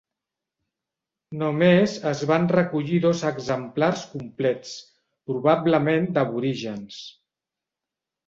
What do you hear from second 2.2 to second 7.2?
van recollir dos exemplars complets, probablement d'aborígens.